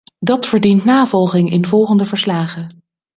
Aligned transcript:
Dat 0.19 0.45
verdient 0.45 0.83
navolging 0.83 1.51
in 1.51 1.65
volgende 1.65 2.05
verslagen. 2.05 2.83